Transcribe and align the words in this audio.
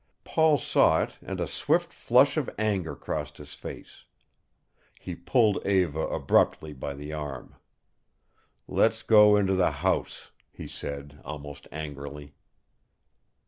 Paul 0.23 0.57
saw 0.57 1.03
it 1.03 1.19
and 1.21 1.39
a 1.39 1.45
swift 1.45 1.93
flush 1.93 2.35
of 2.35 2.49
anger 2.57 2.95
crossed 2.95 3.37
his 3.37 3.53
face. 3.53 4.05
He 4.99 5.13
pulled 5.13 5.63
Eva 5.63 6.07
abruptly 6.07 6.73
by 6.73 6.95
the 6.95 7.13
arm. 7.13 7.53
"Let's 8.67 9.03
go 9.03 9.35
into 9.35 9.53
the 9.53 9.69
house," 9.85 10.31
he 10.51 10.67
said, 10.67 11.21
almost 11.23 11.67
angrily. 11.71 12.33